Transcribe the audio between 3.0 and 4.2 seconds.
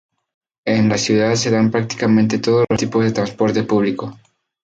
de transporte público.